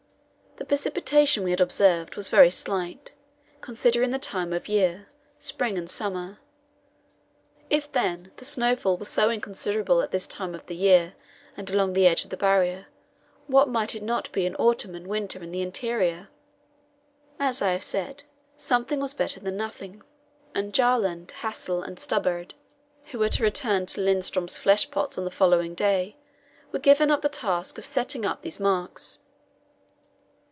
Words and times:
The 0.57 0.65
precipitation 0.77 1.43
we 1.43 1.49
had 1.49 1.59
observed 1.59 2.15
was 2.15 2.29
very 2.29 2.51
slight, 2.51 3.13
considering 3.61 4.11
the 4.11 4.19
time 4.19 4.53
of 4.53 4.67
year 4.67 5.07
spring 5.39 5.75
and 5.75 5.89
summer. 5.89 6.37
If, 7.71 7.91
then, 7.91 8.31
the 8.35 8.45
snowfall 8.45 8.95
was 8.95 9.09
so 9.09 9.31
inconsiderable 9.31 10.01
at 10.01 10.11
this 10.11 10.27
time 10.27 10.53
of 10.53 10.63
the 10.67 10.75
year 10.75 11.15
and 11.57 11.67
along 11.71 11.93
the 11.93 12.05
edge 12.05 12.23
of 12.25 12.29
the 12.29 12.37
Barrier, 12.37 12.85
what 13.47 13.69
might 13.69 13.95
it 13.95 14.03
not 14.03 14.31
be 14.31 14.45
in 14.45 14.55
autumn 14.57 14.93
and 14.93 15.07
winter 15.07 15.41
in 15.41 15.51
the 15.51 15.63
interior? 15.63 16.27
As 17.39 17.63
I 17.63 17.71
have 17.71 17.83
said, 17.83 18.25
something 18.55 18.99
was 18.99 19.15
better 19.15 19.39
than 19.39 19.57
nothing, 19.57 20.03
and 20.53 20.71
Bjaaland, 20.71 21.31
Hassel, 21.31 21.81
and 21.81 21.97
Stubberud, 21.97 22.53
who 23.05 23.17
were 23.17 23.29
to 23.29 23.41
return 23.43 23.87
to 23.87 23.99
Lindström's 24.01 24.59
flesh 24.59 24.91
pots 24.91 25.17
on 25.17 25.23
the 25.25 25.31
following 25.31 25.73
day, 25.73 26.17
were 26.71 26.77
given 26.79 27.09
the 27.09 27.17
task 27.29 27.79
of 27.79 27.85
setting 27.85 28.25
up 28.27 28.43
these 28.43 28.59
marks. 28.59 29.17